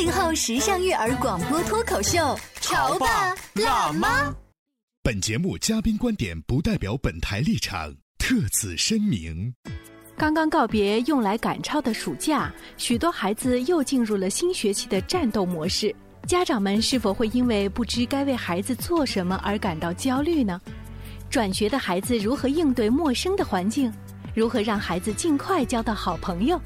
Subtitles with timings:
[0.00, 4.34] 八零后时尚育儿广播脱口秀，潮爸辣妈。
[5.02, 9.52] 本节目嘉宾观点不代表本台立场，特此声明。
[10.16, 15.94] 刚刚告别用来赶超的暑假，许多孩子又进入了新学期的战斗模式。
[16.26, 20.58] 家长们是否会因为不知该为孩子做什么而感到焦虑呢？
[21.28, 23.92] 转学的孩子如何应对陌生的环境？
[24.34, 26.58] 如何让孩子尽快交到好朋友？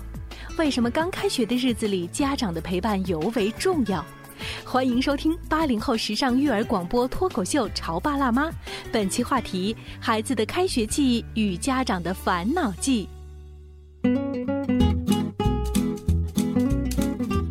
[0.58, 4.04] 为什么刚开学的日子里家长的陪伴尤为重要？
[4.64, 8.50] 欢迎收听八零后时尚育儿广播脱口秀《潮爸辣妈》，
[8.92, 13.08] 本期话题：孩子的开学季与家长的烦恼季。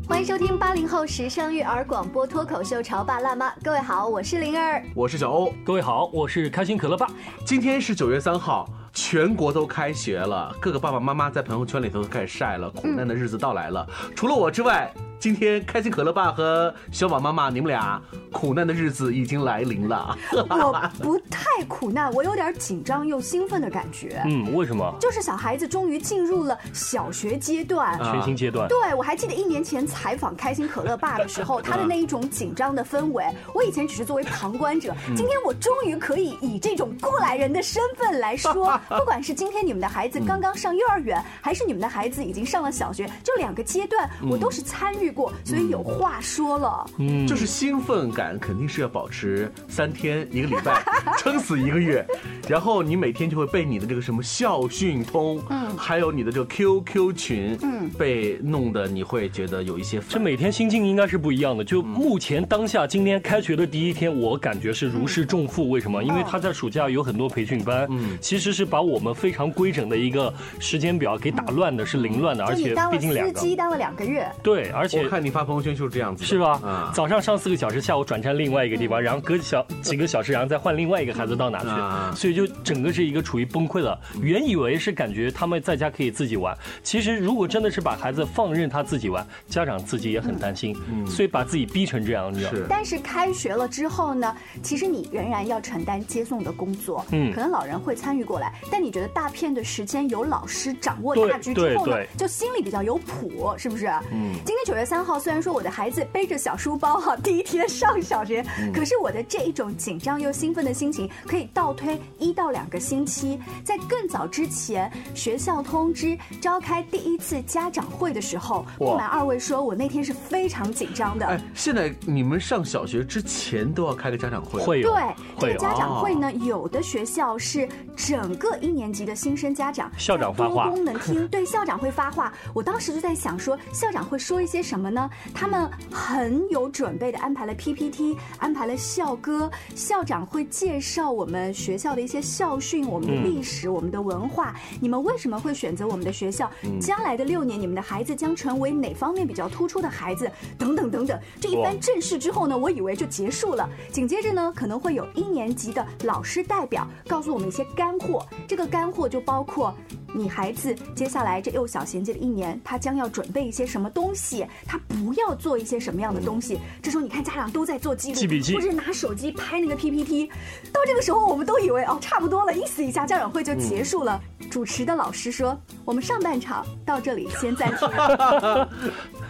[0.06, 7.08] 欢迎收听八零后时尚育儿广播脱口秀《潮爸辣妈》，各位好，我是灵儿，我是小欧，各位好，我是开心可乐爸。
[7.46, 13.86] 今天是九月三号，全国都开学了，各个爸爸妈妈在朋友圈里头都开始晒了，苦难的日子到来了。
[14.16, 20.18] 除了我之外，今天开心可乐爸和小宝妈妈，你们俩苦难的日子已经来临了。
[20.34, 24.22] 我不太苦难，我有点紧张又兴奋的感觉。
[24.26, 24.94] 嗯，为什么？
[25.00, 28.68] 就是小孩子终于进入了小学阶段，全新阶段。
[28.68, 33.26] 对，我还记得一年前采访开心可乐爸的时候，他的那一种紧张的氛围。
[33.54, 46.86] 我以前只是作为旁观者， 今天我终于可以以这种过来人的身份来说， 不管是今天你们的孩子刚刚上幼儿园，还是你们的孩子已经上了小学，这两个阶段我都是参与过，所以有话说了。
[46.98, 50.84] 嗯，就是兴奋感肯定是要保持三天一个礼拜，
[51.18, 52.06] 撑死一个月，
[52.50, 60.02] 然后你每天就会被你的这个什么校讯通，嗯，还有你的这个 QQ 群，嗯，被弄得你会觉得有一些。
[60.10, 61.64] 这每天心境应该是不一样的。
[61.64, 65.70] 就目前当下，今天开学的第一天，我感觉是如释重负。
[65.70, 66.04] 为什么？
[66.04, 76.92] 因为他在暑假有很多培训班，嗯，其实是把我们非常规整的一个时间表给打乱的，是凌乱的，而且毕竟两个司机当了两个月，对，而且我看你发朋友圈就是这样子，是吧？
[76.94, 84.00] 早上上四个小时，下午转站另外一个地方，然后隔小 几个小时，然后再换另外一个孩子到哪去，所以就整个是一个处于崩溃了。
[84.22, 90.76] 原以为是感觉他们在家可以自己玩，其实如果真的是把孩子放任他自己玩，家长自己也很担心，
[91.08, 92.66] 所以把自己逼成这样，是。
[92.70, 103.88] 但是开学了之后呢，其实你仍然要承担接送的工作，嗯，可能老人会参与过来，但你觉得大片的时间由老师掌握大局之后呢，就心里比较有谱，是不是？
[104.12, 104.34] 嗯。
[104.46, 121.26] 今天九月三号，虽然说我的孩子背着小书包哈，第一天上小学，可是我的这一种紧张又兴奋的心情可以倒推一到两个星期，在更早之前，学校通知召开第一次家长会的时候，不瞒二位说，我那天是非常紧张的。
[121.26, 132.34] 哎，现在你们上小学之前都要开个家长会，会有对这个家长会呢，有的学校是整个一年级的新生家长校长发话，功能厅 对校长会发话。
[132.54, 135.10] 我当时就在想说，校长会说一些什么呢？
[135.34, 144.56] 他们很有准备的安排了 PPT，安排了校歌，校长会介绍我们学校的一些校训、我们的历史、我们的文化。
[144.80, 146.50] 你们为什么会选择我们的学校？
[146.80, 150.30] 将来的六年，你们的孩子将成为哪方面比较突出的孩子？
[150.58, 151.20] 等等等等。
[151.40, 153.70] 这一番正式之后呢，我以为就结束了。
[153.92, 158.26] 紧接着呢，可能会有一年级的老师代表告诉我们一些干货。
[158.48, 159.74] 这个干货就包括
[160.14, 166.60] 你孩子接下来这幼小衔接的一年，他将要准备一些什么东西，他不要做一些什么样的东西。
[166.82, 170.28] 这时候你看家长都在做记录，记笔记，或者拿手机拍那个 PPT。
[170.72, 174.20] 到这个时候，我们都以为哦，差不多了，意思一下，家长会就结束了。
[174.52, 177.90] 主持的老师说：“我们上半场到这里先暂停。”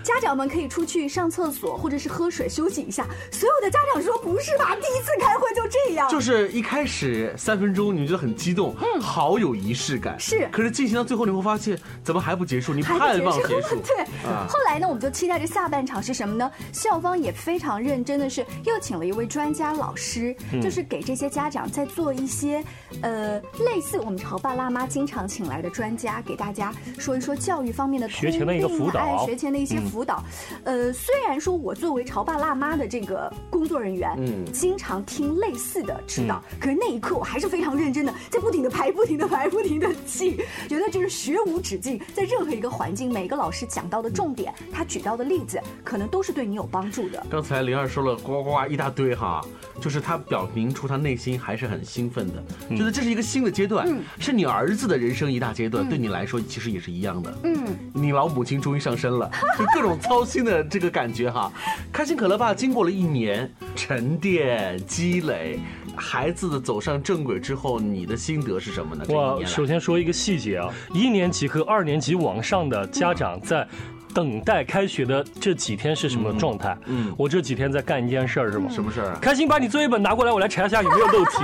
[0.03, 3.07] 家长们可以出去上厕所或者是喝水休息一下。
[3.31, 4.75] 所有的家长说：“不是吧？
[4.75, 10.19] 第一次开会就这样？”就是一开始三分钟，你们觉得很激动，嗯，好有仪式感。
[10.19, 10.49] 是。
[10.51, 12.73] 可是进行到最后，你会发现怎么还不结束？
[12.73, 13.75] 你盼望结束。
[13.87, 16.51] 对，啊后来呢，我们就期待着下半场是什么呢？
[16.73, 20.61] 校方也非常认真的是又请了一位专家老师，嗯。
[20.61, 22.61] 就是给这些家长在做一些
[23.01, 28.99] 呃类似我们潮爸辣妈经常请来的专家，给大家说一说教育方面的学前的一个辅导。
[28.99, 30.21] 哎，学前的一些嗯辅导。
[30.65, 34.43] 呃，虽然说我作为潮爸辣妈的这个工作人员，嗯。
[34.51, 36.59] 经常听类似的指导，嗯。
[36.59, 40.35] 可是那一刻我还是非常认真的，在不停的排、不停的排、不停的记，
[40.67, 47.23] 觉得就是学无止境，在任何一个环境，每个老师讲到的重点，他举到的例子，可能都是对你有帮助的。
[47.29, 49.41] 刚才灵儿说了呱呱呱一大堆哈，
[49.79, 57.37] 就是他表明出他内心还是很兴奋的，嗯觉得这是一个新的阶段，嗯是你儿子的人生一大阶段，嗯对你来说其实也是一样的。
[57.43, 57.55] 嗯，
[57.93, 61.51] 你老母亲终于上身了，就各种操心的这个感觉哈。
[61.91, 65.59] 开心可乐爸经过了一年沉淀积累，
[65.95, 69.05] 孩子的走上正轨之后，你的心得是什么呢？
[69.09, 73.67] 我首先说一个细节啊，一年级和二年级往上的家长在。
[74.13, 76.77] 等待开学的这几天是什么状态？
[76.85, 78.69] 嗯我这几天在干一件事儿，是吗？
[78.69, 79.19] 什么事儿啊？
[79.21, 81.37] 开心把你作业本拿过来，我来查一下有没有漏题，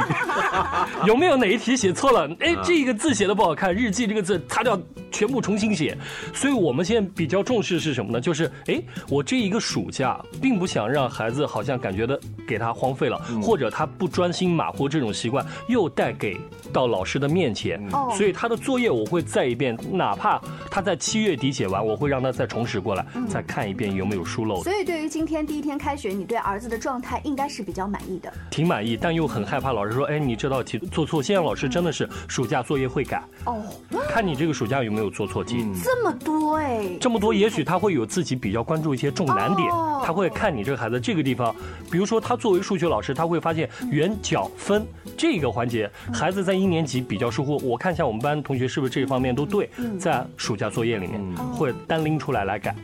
[1.08, 2.30] 有没有哪一题写错了？
[2.40, 4.80] 哎，啊这个字写的不好看，日记这个字擦掉，
[5.12, 5.98] 全部重新写。
[6.34, 8.22] 所以我们现在比较重视是什么呢？
[8.22, 16.38] 就是哎，我这一个暑假并不想让孩子好像感觉的给他荒废了，嗯或者他不专心马虎这种习惯又带给
[16.72, 17.80] 到老师的面前。
[17.92, 24.64] 哦所以他的作业我会再一遍，哪怕他在七月底写完，我会让他再重拾过来，再看一遍有没有疏漏。
[24.64, 28.32] 所以对于今天第一天开学，你对儿子的状态应该是比较满意的。
[28.50, 31.22] 挺满意，但又很害怕老师说，哎，你这道题做错。
[31.22, 33.62] 现在老师真的是暑假作业会改，哦，
[34.08, 35.66] 看你这个暑假有没有做错题。
[35.84, 41.56] 这么多哎，这么多，也许他会有自己比较关注一些重难点哦，他会看你这个孩子这个地方，
[41.92, 44.86] 比如说他作为数学老师，他会发现圆角分
[45.18, 47.58] 这个环节，孩子在一年级比较疏忽。
[47.64, 49.70] 我看一下我们班同学是不是这方面都对，
[50.00, 52.76] 在暑假作业里面会单拎出来来改，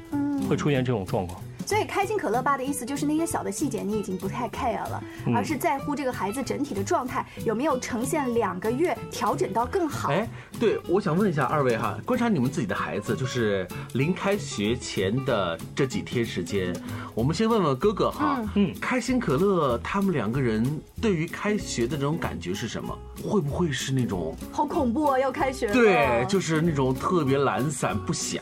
[0.48, 1.42] 会出现这种状况。
[1.66, 10.10] 所以开心可乐吧的意思就是那些小的细节你已经不太 care 了，嗯而是在乎这个孩子整体的状态有没有呈现两个月调整到更好。
[10.10, 10.28] 哎，
[10.60, 16.76] 对，我想问一下二位哈，观察你们自己的孩子，就是临开学前的这几天时间，
[17.14, 20.64] 我们先问问哥哥哈，嗯开心可乐他们两个人
[21.02, 22.96] 对于开学的这种感觉是什么？
[23.24, 25.20] 会不会是那种好恐怖啊！
[25.20, 25.74] 要开学了。
[25.74, 28.40] 对，就是那种特别懒散不想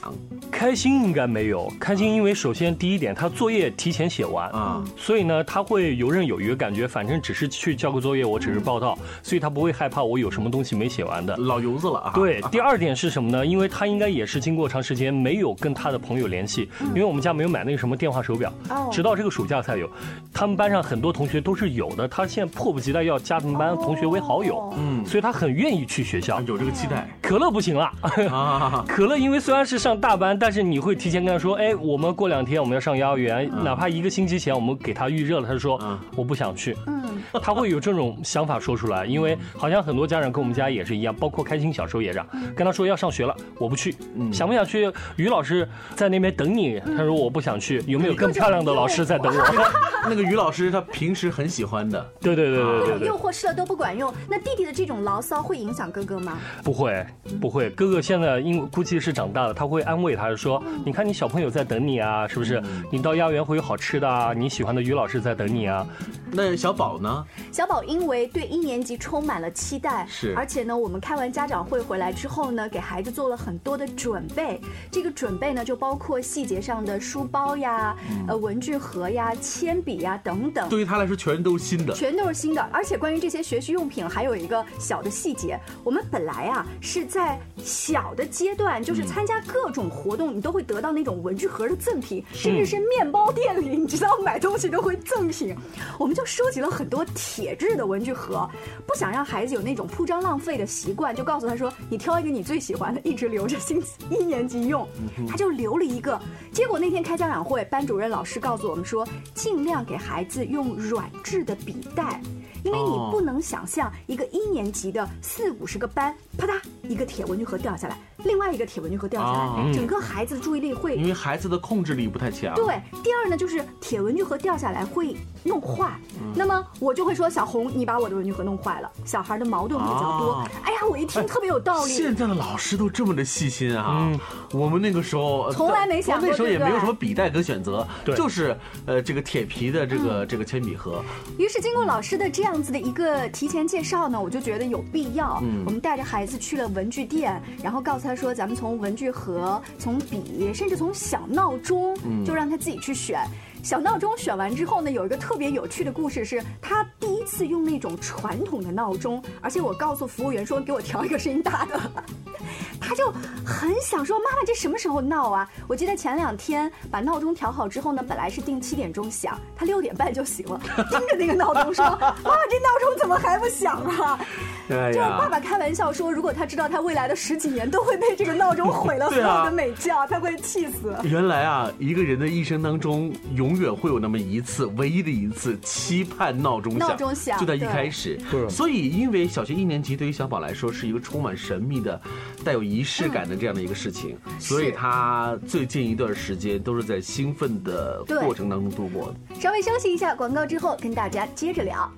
[0.51, 4.83] 开心应该没有，开心因为首先第一点，他作业提前写完啊？
[4.97, 11.35] 所以呢，他会游刃有余，感觉反正只是去交个作业，我只是报道，所以他不会害怕我有什么东西没写完的。
[11.37, 12.11] 老油子了啊！
[12.15, 13.45] 对， 第二点是什么呢？
[13.45, 19.89] 因为他应该也是经过长时间没有跟他的朋友联系，因为我们家没有买那个什么电话手表哦，直到这个暑假才有。
[20.33, 26.41] 他们班上很多同学都是有的，他现在迫不及待要加他们班同学为好友，嗯，所以他很愿意去学校。
[26.41, 27.91] 有这个期待 可乐不行了，
[28.29, 28.83] 啊。
[28.89, 35.99] 可乐因为虽然是上大班，但是你会提前跟他说，哎，我们过两天我们要上幼儿园，哪怕一个星期前我们给他预热了，他就说嗯。
[36.15, 37.03] 我不想去，嗯，
[37.41, 44.91] 他会有这种想法说出来，因为好像很多家长跟我们家也是一样，包括开心小时候也这样，跟他说要上学了，我不去，嗯想不想去？
[45.15, 49.43] 于老师在那边等你，他说我不想去，有没有更漂亮的老师在等我？
[50.09, 53.17] 那个于老师他平时很喜欢的，对对对对对对诱。
[53.17, 56.37] 惑吃了都不管用，那弟弟的这种牢骚会影响哥哥吗？
[56.61, 57.05] 不会，
[57.39, 57.69] 不会。
[57.69, 62.61] 哥哥现在因为估计是长大了，他会安慰他说：“你看你小朋友在等你啊，是不是？
[62.91, 65.87] 你到幼儿园会有好吃的啊，你喜欢的于老师在等你啊。
[66.31, 67.12] 那小宝呢？
[67.51, 74.59] 小宝因为对一年级充满了期待，是而且呢，我们开完家长会回来之后呢，给孩子做了很多的准备。
[74.91, 77.95] 这个准备呢，就包括细节上的书包呀、
[78.27, 80.69] 呃文具盒呀、铅笔呀等等。
[80.69, 81.93] 对于他来说全都是新的。
[81.93, 95.55] 全都是新的，而且关于这些学习用品，还有一个小的细节，我们本来啊是在小的阶段，就是参加各种活动，你都会得到那种文具盒的赠品，甚至是面包店里，你知道买东西都会赠品，
[95.97, 98.49] 我们就收集了很多铁质的文具盒，
[98.85, 104.87] 不想让孩子有那种铺张浪费的习惯，就告诉他说，你挑一个你最喜欢的，一直留着星期一年级用，
[105.27, 106.19] 他就留了一个。
[106.51, 112.21] 结果那天开家长会，班主任老师告诉我们说，尽量给孩子用软质的笔袋。
[112.63, 122.53] 因为你哦不能想象一个一年级的四五十个班，啪嗒一个铁文具盒掉下来，另外一个铁文具盒掉下来，哦整个孩子的注意力会因为孩子的控制力不太强。
[122.55, 125.91] 对，第二呢，就是铁文具盒掉下来会弄坏。
[126.19, 128.91] 嗯那么我就会说，小红，你把我的文具盒弄坏了。
[129.05, 130.33] 小孩的矛盾比较多。
[130.33, 131.91] 哦哎呀，哎，我一听特别有道理。
[131.91, 134.11] 现在的老师都这么的细心啊！
[134.51, 141.03] 我们那个时候从来没想过，那时候也没有什么笔袋可选择，对就是呃这个铁皮的这个这个铅笔盒。
[141.37, 145.39] 于是经过老师的这样子的一个提前介绍呢，我就觉得有必要。
[145.43, 153.19] 嗯我们带着孩子去了文具店，然后告诉他说，咱们从文具盒、从笔，甚至从小闹钟，嗯就让他自己去选。
[153.63, 161.79] 小闹钟选完之后呢，有一个特别有趣的故事是，他第一次用那种传统的闹钟，而且我告诉服务员说，给我调一个声音大的。
[162.77, 163.09] 他就
[163.45, 170.59] 很想说：“妈妈，这什么时候闹啊？”我记得前两天把闹钟调好之后呢，本来是定七点钟响，他六点半就醒了，
[170.91, 174.19] 盯着那个闹钟说：“妈妈，这闹钟怎么还不响啊？”
[174.69, 180.95] 哎就爸爸开玩笑说，如果他知道他未来的十几年都会被这个闹钟毁了所有的美觉，他会气死。
[181.03, 188.49] 原来啊，一个人的一生当中，永远会有那么一次，唯一的一次期盼闹钟响，闹钟响就在一开始是。
[188.49, 191.99] 所以，因为小学一年级对于小宝来说是一个充满神秘的、
[192.43, 199.39] 带有仪式感的这样的一个事情，所以他最近一段时间都是在兴奋的过程当中度过的。
[199.39, 201.91] 稍微休息一下，广告之后跟大家接着聊。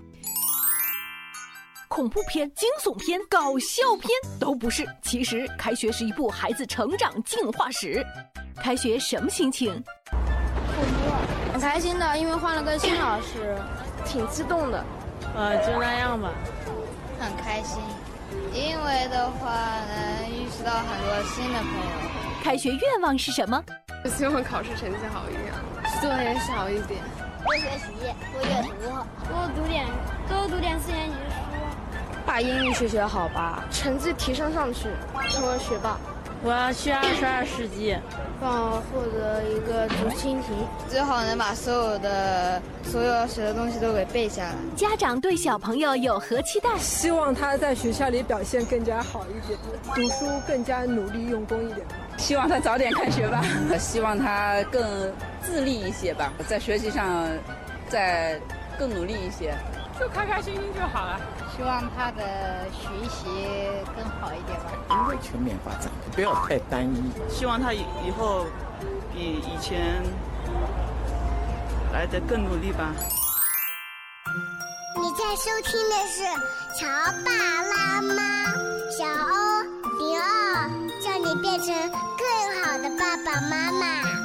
[1.88, 4.86] 恐怖片、惊悚片、搞笑片都不是。
[5.02, 8.06] 其实，开学是一部孩子成长进化史。
[8.58, 9.82] 开学什么心情？
[11.52, 13.58] 很开心的，因为换了个新老师，
[14.06, 14.84] 挺激动的。
[15.36, 16.30] 呃，就那样吧。
[17.20, 17.82] 很开心，
[18.54, 19.52] 因为的话
[19.88, 22.12] 能遇识到很多新的朋友。
[22.44, 23.64] 开学愿望是什么？
[24.06, 25.54] 希望考试成绩好一点，
[26.00, 27.02] 作业少一点，
[27.44, 28.92] 多学习，多阅读，
[29.28, 29.88] 多读点，
[30.30, 31.36] 多读点四年级的书。
[32.26, 34.90] 把英语学学好吧，成绩提升上去，
[35.30, 35.98] 成为学霸。
[36.46, 37.98] 我要去二十二世纪，
[38.40, 40.54] 帮我获得一个竹蜻蜓，
[40.88, 44.54] 最好能把所有的所有要学的东西都给背下来。
[44.76, 46.70] 家长对小朋友有何期待？
[46.78, 49.58] 希望他在学校里表现更加好一点，
[49.96, 51.84] 读书更加努力用功一点。
[52.18, 53.44] 希望他早点开学吧，
[53.80, 55.12] 希望他更
[55.42, 57.28] 自立一些吧，在学习上
[57.90, 58.40] 再
[58.78, 59.56] 更努力一些。
[60.00, 61.20] 就开开心心就好了。
[61.56, 63.26] 希望他的学习
[63.96, 64.72] 更好一点吧。
[64.90, 67.12] 人会全面发展，不要太单一。
[67.30, 68.46] 希望他以以后
[69.14, 70.04] 比以前
[71.94, 72.94] 来的更努力吧。
[74.98, 76.24] 你在收听的是
[76.78, 76.88] 《乔
[77.24, 77.32] 爸
[77.64, 78.14] 拉妈》，
[78.98, 79.64] 小欧
[79.98, 80.70] 零二，
[81.02, 81.74] 叫你变成
[82.18, 82.26] 更
[82.64, 83.86] 好的爸爸妈妈。《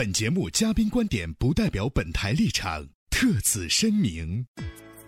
[0.00, 4.46] 本节目嘉宾观点不代表本台立场，特此声明。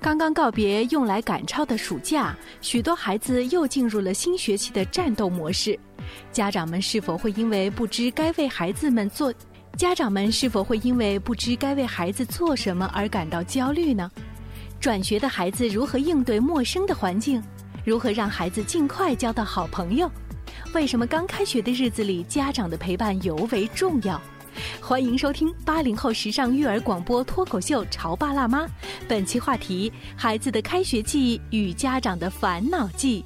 [0.02, 5.80] 刚刚告别用来赶超的暑假，许多孩子又进入了新学期的战斗模式。
[6.30, 9.32] 家长们是否会因为不知该为孩子们做？
[9.78, 14.10] 家长们是否会因为不知该为孩子做什么而感到焦虑呢？
[14.78, 17.42] 转学的孩子如何应对陌生的环境？
[17.82, 20.12] 如何让孩子尽快交到好朋友？
[20.74, 24.20] 为什么刚开学的日子里，家长的陪伴尤为重要？
[24.80, 28.66] 欢迎收听八零后时尚育儿广播脱口秀《潮爸辣妈》，
[29.08, 33.24] 本期话题：孩子的开学季与家长的烦恼季。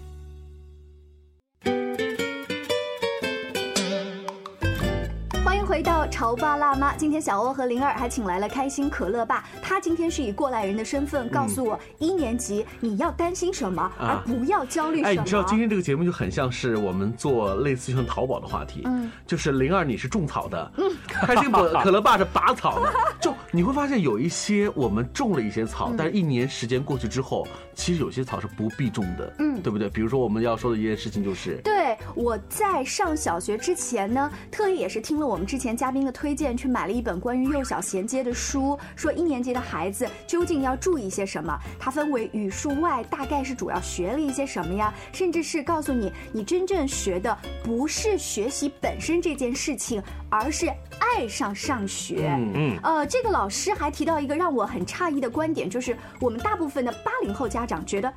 [6.17, 6.97] 潮爸辣妈。
[6.97, 15.09] 今天小欧和灵儿还请来了开心可乐爸，他今天是以过来人的身份告诉我，一年级你要担心什么，而不要焦虑什么。
[15.11, 29.91] 哎，你知道今天这个节目就很像是我们做类似于像淘宝的话题，嗯，就是灵儿你是种草的，嗯，开心可 可乐爸是拔草的， 就你会发现有一些我们种了一些草，但是一年时间过去之后，其实有些草是不必种的，嗯，对不对？
[29.91, 41.59] 比如说我们要说的一件事情就是，对，我在上小学之前呢，特意也是听了我们之前嘉宾的推荐，去买了一本关于幼小衔接的书，说一年级的孩子究竟要注意些什么？
[41.79, 44.95] 它分为语数外，大概是主要学了一些什么呀？
[45.13, 52.29] 甚至是告诉你，你真正学的不是学习本身这件事情，而是爱上上学。
[52.29, 58.13] 嗯嗯呃，这个老师还提到一个让我很诧异的观点，就是我们大部分的八零后家长觉得，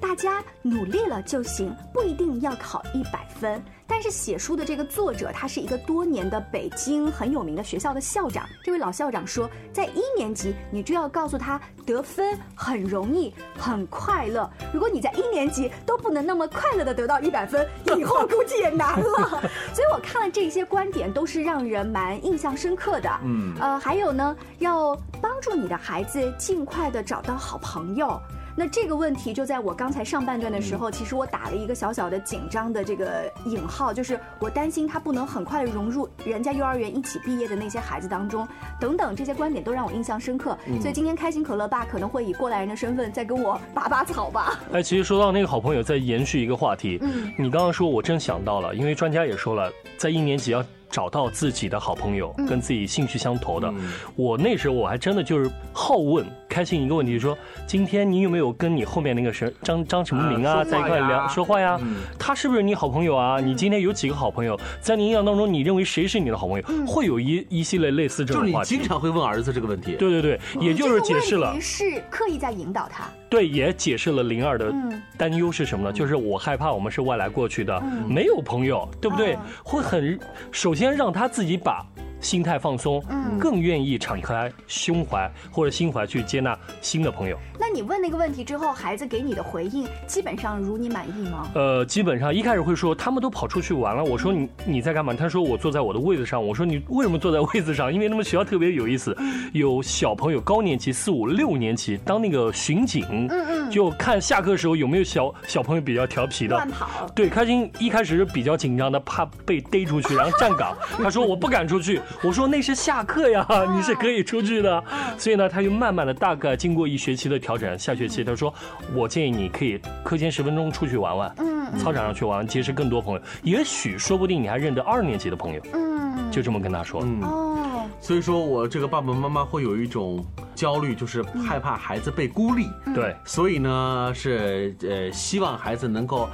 [0.00, 3.62] 大家努力了就行，不一定要考一百分。
[3.86, 8.48] 但是写书的这个作者，他是一个多年的北京很有名的学校的校长。
[8.62, 14.50] 这位老校长说，在一年级你就要告诉他得分很容易，很快乐。
[14.72, 19.28] 如果你在一年级都不能那么快乐的得到一百分， 以后估计也难了。
[19.74, 23.10] 所以我看了这些观点，都是让人蛮印象深刻的。
[23.22, 28.18] 嗯呃，还有呢，要帮助你的孩子尽快的找到好朋友。
[28.56, 38.46] 那这个问题就在我刚才上半段的时候，其实我打了一个小小的紧张的这个引号，就是我担心他不能很快的融入人家幼儿园一起毕业的那些孩子当中，
[38.80, 40.56] 等等这些观点都让我印象深刻。
[40.66, 44.58] 嗯所以今天开心可乐爸可能会以过来人的身份再跟我拔拔草吧。
[44.72, 53.72] 哎，其实说到那个好朋友，再延续一个话题，嗯你刚刚说，我真想到了，因为专家也说了，在一年级要找到自己的好朋友，嗯跟自己兴趣相投的。
[54.14, 61.76] 我那时候我还真的就是好问开心一个问题，说今天你有没有跟你后面那个谁张张什么明啊啊在一块聊说话呀？
[62.16, 63.40] 他是不是你好朋友啊？
[63.40, 64.56] 你今天有几个好朋友？
[64.80, 66.86] 在你印象当中，你认为谁是你的好朋友？
[66.86, 68.76] 会有一一系列类似这就是你种话题。
[68.76, 69.96] 经常会问儿子这个问题。
[69.98, 71.60] 对对对，也就是解释了。
[71.60, 73.08] 是刻意在引导他。
[73.28, 75.92] 对，也解释了灵儿的嗯担忧是什么呢？
[75.92, 79.36] 就是我害怕我们是外来过去的，嗯没有朋友，对不对？
[79.64, 80.16] 会很，
[80.52, 81.84] 首先让他自己把
[82.24, 87.38] 心态放松，嗯更愿意敞开胸怀或者心怀去接纳新的朋友。
[87.60, 91.50] 那你问那个问题之后，孩子给你的回应基本上如你满意吗？
[91.54, 95.12] 呃，基本上一开始会说他们都跑出去玩了，我说你你在干嘛？
[95.14, 96.44] 他说我坐在我的位子上。
[96.44, 97.92] 我说你为什么坐在位子上？
[97.92, 99.16] 因为他们学校特别有意思，
[99.52, 107.06] 有小朋友高年级四五六年级当那个巡警，嗯嗯就看下课时候有没有小小朋友比较调皮的乱跑。
[107.14, 110.76] 对，开心一开始是比较紧张的，怕被逮出去，然后站岗。
[110.98, 114.82] 他说我不敢出去，我说那是下课呀， 你是可以出去的。
[115.18, 118.52] 所以呢，他就慢慢的，大概经过一学期的调整，下学期他说，
[118.94, 125.60] 我建议你可以课间十分钟出去玩玩，嗯操场上去玩，结识更多朋友，也许说不定你还认得二年级的朋友。
[125.72, 127.02] 嗯，就这么跟他说。
[127.02, 132.68] 嗯哦，所以说我这个爸爸妈妈会有一种焦虑，就是害怕孩子被孤立。
[132.94, 136.28] 对，所以呢是呃希望孩子能够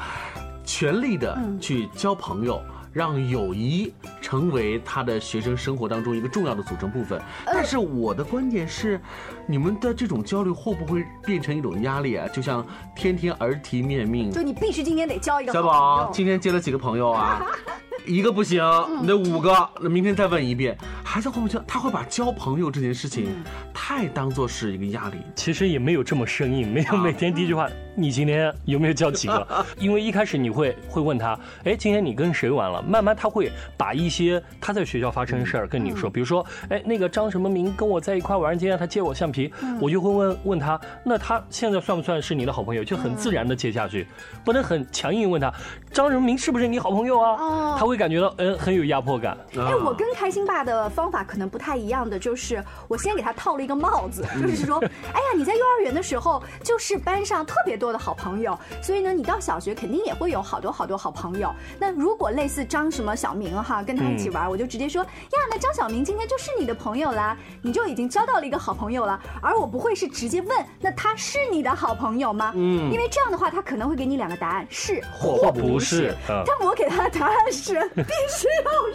[0.64, 2.60] 全力的去交朋友。
[2.92, 7.20] 让友谊成为他的学生生活当中一个重要的组成部分。
[7.46, 9.00] 但是我的观点是，
[9.46, 12.26] 你们的这种焦虑会不会变成一种压力啊？
[12.28, 16.10] 就像天天儿提面命，就你必须今天得交一个小宝。
[16.12, 17.46] 今天接了几个朋友啊？
[18.06, 18.64] 一个不行，
[19.02, 20.76] 你得五个，那明天再问一遍。
[21.12, 23.26] 孩子会不会他会把交朋友这件事情
[23.74, 25.16] 太当做是一个压力？
[25.34, 29.44] 其实也没有这么生硬，没有每天第一句话，你今天有没有交几个？
[29.76, 32.80] 因为一开始你会会问他，哎，今天你跟谁玩了？
[32.82, 42.84] 慢慢他会把一些他在学校发生的事儿跟你说，比如说，哎，那个张什么明跟我在一块玩，今天他借我橡皮，我就会问问他，那他现在算不算是你的好朋友？
[42.84, 44.06] 就很自然的接下去，
[44.44, 45.52] 不能很强硬问他，
[45.90, 47.32] 张什么明是不是你好朋友啊？
[47.32, 49.36] 哦他会感觉到嗯很有压迫感。
[49.56, 54.78] 哎，我跟开心爸的方法可能不太一样的，就是我先给他套了一个帽子，就是说，
[55.14, 61.50] 哎呀，你在幼儿园的时候就是班上特别多的好朋友，所以呢，你到小学肯定也会有好多好多好朋友。
[61.78, 65.08] 那如果类似张什么小明哈，跟他一起玩，我就直接说呀，
[65.50, 69.18] 那张小明今天就是你的朋友啦，你就已经交到了一个好朋友了。
[69.40, 72.52] 而我不会是直接问，那他是你的好朋友吗？
[72.54, 78.46] 嗯因为这样的话，他可能会给你两个答案，是或不是嗯但我给他的答案是必须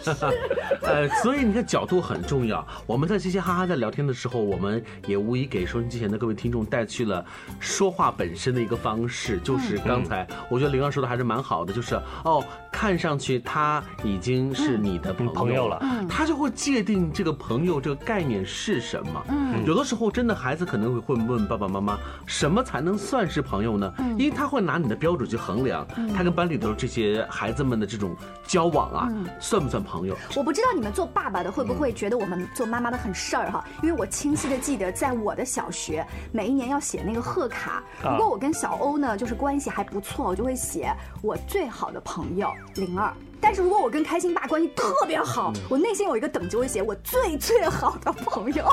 [0.04, 0.26] 要是。
[0.86, 2.66] 呃，所以你的角度很重要。
[2.86, 7.24] 我们在嘻嘻哈哈在聊天的时候，我们也无疑给收音机前的各位听众带去了
[7.60, 19.24] 说话本身的一个方式，就是刚才我觉得灵儿说的还是蛮好的，就是哦，看上去他已经是你的朋友了嗯他就会界定这个朋友这个概念是什么。
[19.28, 23.92] 嗯有的时候真的孩子可能会会问爸爸妈妈，什么才能算是朋友呢？
[24.18, 28.14] 因为他会拿你的标准去衡量嗯他跟班里头这些孩子们的这种
[28.46, 30.16] 交往啊嗯，算不算朋友？
[30.36, 43.12] 我不知道你们做爸爸的会不会觉得我们做妈妈的很事儿哈，因为我清晰的记得，在我的小学每一年要写那个贺卡，啊如果我跟小欧呢就是关系还不错，我就会写我最好的朋友灵儿。
[43.40, 48.64] 但是如果我跟开心爸关系特别好，我内心有一个等级，我会写我最最好的朋友。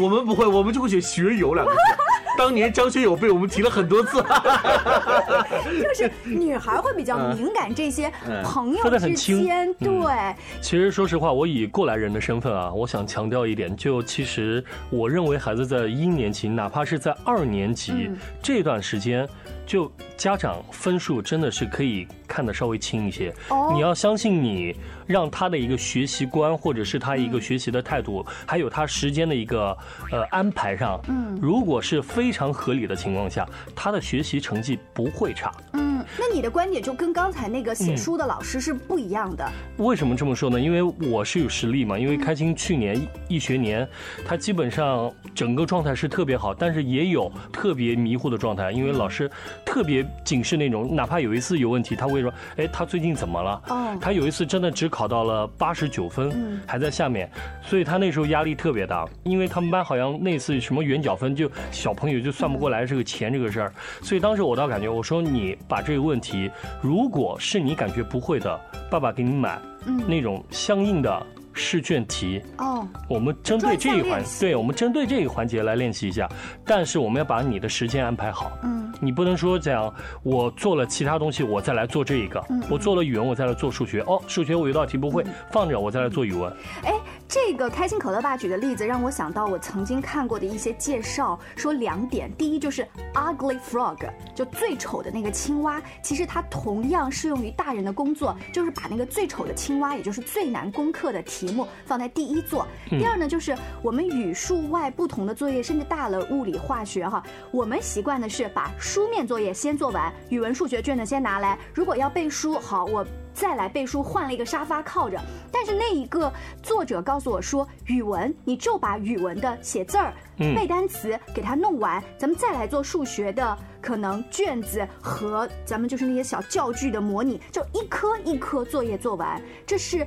[0.00, 1.78] 我们不会，我们就会写学友两个字。
[2.38, 4.22] 当年张学友被我们提了很多次。
[5.94, 8.10] 就是女孩会比较敏感这些
[8.42, 19.28] 朋友之轻间，对，其实说实话，我以过来人的身份啊，我想强调一点，就其实我认为孩子在一年级，哪怕是在二年级、嗯这段时间，
[19.66, 23.34] 就家长分数真的是可以看得稍微轻一些。
[23.48, 24.74] 哦你要相信你，
[25.06, 29.76] 让他的一个学习观，或者是他一个学习的态度，还有他时间的一个
[30.10, 35.52] 呃安排上，嗯如果是非常合理的情况下，他的学习成绩不会差。
[35.72, 39.48] 嗯，那你的观点就跟刚才那个写嗯书的老师是不一样的。
[39.78, 40.60] 为什么这么说呢？
[40.60, 41.98] 因为我是有实力嘛。
[41.98, 43.88] 因为开心去年一学年，
[44.24, 48.70] 他基本上整个状态是特别好，但是也有特别迷糊的状态。
[48.72, 49.30] 因为老师
[49.64, 57.30] 特别警示那种，哪怕有一次有问题，他会说：“哎，他最近怎么了？”哦他有一次真的只考到了八十九分，嗯还在下面，
[57.62, 59.06] 所以他那时候压力特别大。
[59.22, 66.50] 因为他们班好像那次什么圆角分，就小朋友就算不过来这个钱这个事儿，所以当时我倒感觉，我说你把这个问题，
[66.80, 72.42] 如果是你感觉不会的，爸爸给你买嗯那种相应的试卷题。
[72.58, 76.28] 哦，我们针对这一环对我们针对这一环节来练习一下，
[76.64, 78.52] 但是我们要把你的时间安排好。
[78.62, 84.00] 嗯你不能说这样，我做了其他东西，我再来做这一个；嗯我做了语文，我再来做数学。
[84.02, 86.52] 哦，数学我有道题不会，放着我再来做语文。
[86.84, 86.92] 哎，
[87.32, 93.96] 这个开心可乐爸举的例子让我想到我曾经看过的一些介绍，说两点：第一就是 ugly frog，
[94.34, 102.68] 就最丑的那个青蛙，其实它同样适用于大人的工作，就是把那个最丑的青蛙，也就是最难攻克的题目放在第一座。
[102.90, 113.02] 嗯第二呢，就是我们语数外不同的作业，甚至大了物理、化学哈，我们习惯的是把书面作业先做完，语文、数学卷子先拿来，如果要背书，好我。
[113.34, 115.20] 再来背书，换了一个沙发靠着。
[115.50, 130.06] 但是那一个作者告诉我说，语文你就把语文的写字儿、嗯背单词给它弄完，咱们再来做数学的可能卷子和咱们就是那些小教具的模拟，就一科一科作业做完，这是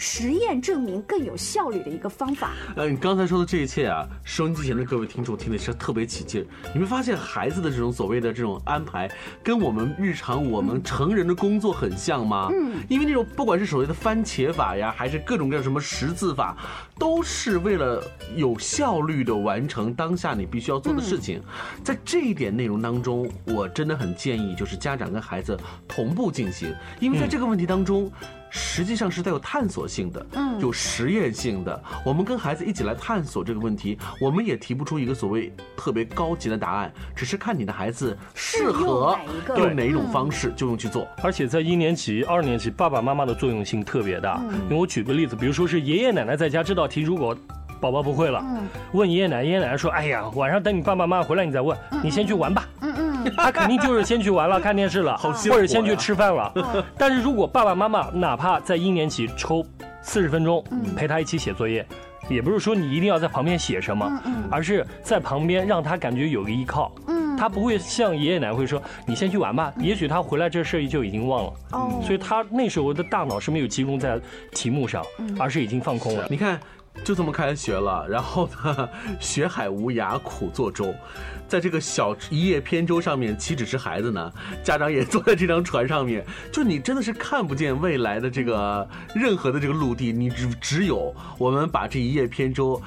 [0.00, 2.52] 实验证明更有效率的一个方法。
[2.74, 6.46] 呃，你刚才说的这一切啊，收音机前的各位听众听的是特别起劲儿。
[6.72, 9.10] 你会发现孩子的这种所谓的这种安排，
[9.44, 12.48] 跟我们日常我们成人的工作很像吗？
[12.50, 16.56] 嗯因为那种不管是所谓的番茄法呀，还是各种各样什么识字法，
[16.98, 18.02] 都是为了
[18.34, 21.42] 有效率的完成当下你必须要做的事情。
[21.84, 28.10] 在这一点内容当中，我真的很建议就是家长跟孩子同步进行，因为在这个问题当中。
[28.50, 31.82] 实际上是带有探索性的，嗯有实验性的。
[32.04, 39.18] 我们跟孩子一起来探索这个问题，我们也提不出一个所谓特别高级的答案，只是看你的孩子适合
[39.56, 41.06] 用哪一种方式就用去做。
[41.22, 44.40] 而且在一年级、二年级，爸爸妈妈的作用性特别大。
[44.42, 47.36] 嗯因为我举个例子，比如说是爷爷奶奶在家这道题，如果
[47.80, 52.68] 宝宝不会了，嗯问爷爷奶奶，爷爷奶奶说：“哎呀，晚上等你爸爸妈妈回来你再问，你先去玩吧。”
[53.36, 56.52] 他肯定就是先去玩了，看电视了，好或者先去吃饭了。
[56.96, 59.64] 但是如果爸爸妈妈哪怕在一年级抽
[60.02, 60.94] 四十分钟嗯。
[60.94, 61.86] 陪他一起写作业，
[62.28, 66.92] 也不是说你一定要在旁边写什么嗯嗯，而是在旁边让他感觉有个依靠。
[67.06, 67.20] 嗯。
[67.36, 71.52] 他不会像爷爷奶奶会说你先去玩吧，也许他回来这事儿就已经忘了。
[71.72, 72.00] 哦。
[72.04, 74.20] 所以他那时候的大脑是没有集中在
[74.52, 76.26] 题目上嗯，而是已经放空了。
[76.28, 76.60] 你看，
[77.02, 80.94] 就这么开学了，然后呢， 学海无涯苦作舟，
[81.48, 84.32] 在这个小一叶扁舟上面，岂止是孩子呢？
[84.62, 92.80] 家长也坐在这张船上面，就你真的是看不见未来的这个任何的这个陆地，你只只有我们把这一叶扁舟。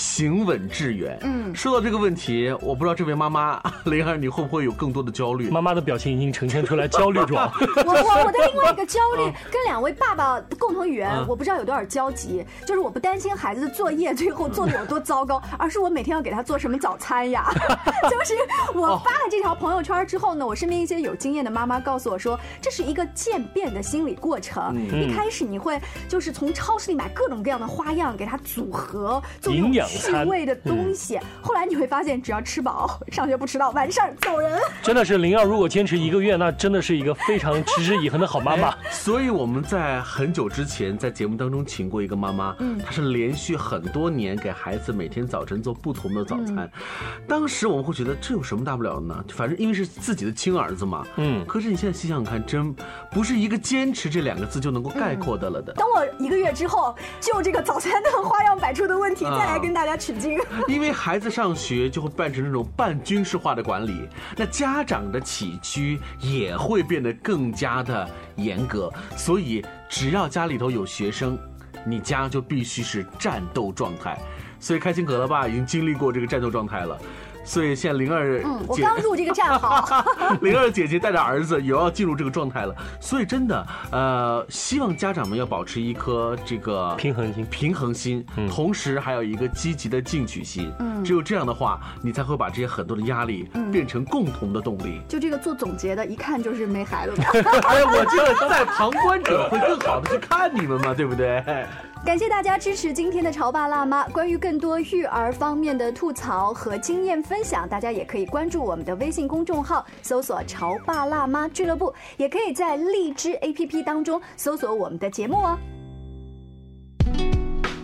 [0.00, 1.18] 行稳致远。
[1.22, 5.50] 嗯说到这个问题，我不知道这位妈妈 雷儿，你会不会有更多的焦虑？
[5.50, 7.52] 妈妈的表情已经呈现出来焦虑状。
[7.84, 17.52] 我我我的另外一个焦虑跟两位爸爸共同语言嗯，我不知道有多少交集，就是我不担心孩子的作业最后做的有多糟糕，而是我每天要给他做什么早餐呀。
[18.08, 18.34] 就是
[18.74, 24.72] 我发了这条朋友圈之后呢，我身边一些有经验的妈妈告诉我说，这是一个渐变的心理过程。
[24.74, 34.58] 嗯一开始你会就是从超市里买各种各样的花样给他组合，做营养趣味的东西，后来你会发现，只要吃饱， 上学不迟到，完事儿走人。
[34.82, 38.76] 真的是灵儿，如果坚持一个月，那真的是一个非常持之以恒的好妈妈哎。
[38.90, 46.58] 所以我们在很久之前在节目当中请过一个妈妈，嗯她是连续很多年给孩子每天早晨做不同的早餐。
[46.58, 46.70] 嗯
[47.26, 49.24] 当时我们会觉得这有什么大不了的呢？
[49.32, 51.06] 反正因为是自己的亲儿子嘛。
[51.16, 51.44] 嗯。
[51.46, 52.74] 可是你现在细想想看，真
[53.10, 55.72] 不是一个坚持这两个字就能够概括的了的。
[55.74, 60.38] 等我一个月之后，就这个早餐的花样百出的问题，再来跟大家大家取经。
[60.68, 68.92] 因为孩子上学就会办成那种半军事化的管理，那家长的起居也会变得更加的严格。
[69.16, 71.38] 所以只要家里头有学生，
[71.86, 74.18] 你家就必须是战斗状态。
[74.58, 77.00] 所以开心可乐爸已经经历过这个战斗状态了。
[77.44, 80.04] 所以现在灵儿，嗯，我刚入这个战壕。
[80.42, 90.70] 灵儿姐姐带着儿子也要进入这个状态了，所以真的，呃，希望家长们要保持一颗这个平衡心，平衡心，同时还有一个积极的进取心。
[90.78, 95.00] 嗯，只有这样的话，你才会把这些很多的压力变成共同的动力。
[95.08, 97.24] 就这个做总结的，一看就是没孩子的。
[97.66, 101.42] 哎，我觉得在旁观者会更好的去看你们嘛，对不对？
[102.04, 104.08] 感谢大家支持今天的潮爸辣妈。
[104.08, 115.58] 关于更多育儿方面的吐槽和经验分享，大家也可以关注我们的微信公众号，搜索“潮爸辣妈俱乐部”，也可以在荔枝 APP 当中搜索我们的节目哦。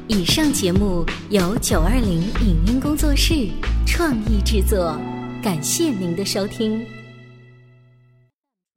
[0.09, 3.35] 以上节目由九二零影音工作室
[3.87, 4.96] 创意制作，
[5.42, 6.95] 感谢您的收听。